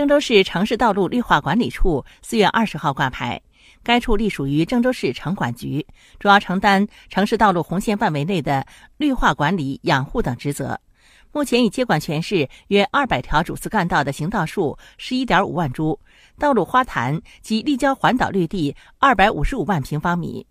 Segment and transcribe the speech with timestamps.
[0.00, 3.38] 郑州市城市道路绿化管理处四月二十号挂牌。
[3.82, 5.86] 该处隶属于郑州市城管局
[6.18, 8.64] 主要承担城市道路红线范围内的
[8.96, 10.80] 绿化管理养护等职责。
[11.32, 16.00] 目前已接管全市约二百条主次干道的行道树十一点五万株
[16.38, 20.46] 道路花坛及立交环岛绿地二百五十五万平方米。